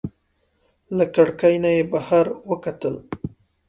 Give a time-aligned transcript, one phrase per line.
[0.97, 2.25] له کړکۍ نه یې بهر
[2.63, 2.95] کتل.